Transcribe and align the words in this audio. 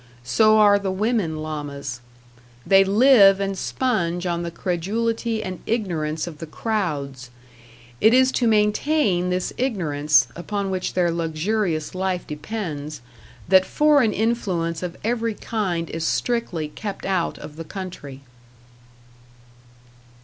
So 0.23 0.57
are 0.57 0.79
the 0.79 0.89
women 0.89 1.43
Lamas. 1.43 2.01
They 2.65 2.83
live 2.83 3.39
and 3.39 3.55
sponge 3.55 4.25
on 4.25 4.41
the 4.41 4.49
credulity 4.49 5.43
and 5.43 5.59
ignorance 5.67 6.25
of 6.25 6.39
the 6.39 6.47
crowds; 6.47 7.29
it 7.99 8.11
is 8.11 8.31
to 8.31 8.47
maintain 8.47 9.29
this 9.29 9.53
ignorance, 9.59 10.27
upon 10.35 10.71
which 10.71 10.95
their 10.95 11.11
luxurious 11.11 11.93
life 11.93 12.25
depends, 12.25 13.01
that 13.47 13.63
foreign 13.63 14.11
influence 14.11 14.81
of 14.81 14.97
every 15.03 15.35
kind 15.35 15.87
is 15.91 16.03
strictly 16.03 16.69
kept 16.69 17.05
out 17.05 17.37
of 17.37 17.55
the 17.55 17.63
country. 17.63 18.21